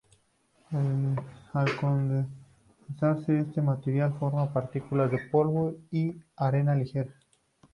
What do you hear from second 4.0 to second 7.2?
forma partículas de polvo y arena ligera.